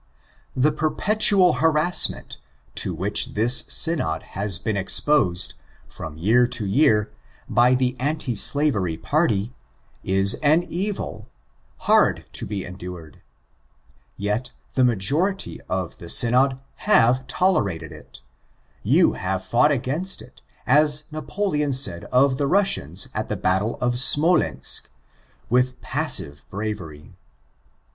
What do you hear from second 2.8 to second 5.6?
which this Synod has been exposed,